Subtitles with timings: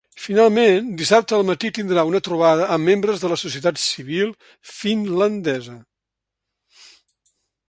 [0.19, 4.33] Finalment, dissabte al matí tindrà una trobada amb membres de la societat civil
[4.73, 5.79] finlandesa.